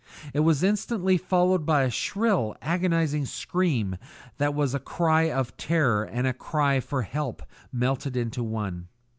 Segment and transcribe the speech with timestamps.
[0.33, 3.97] It was instantly followed by a shrill, agonised scream
[4.39, 8.87] that was a cry of terror and a cry for help melted into one.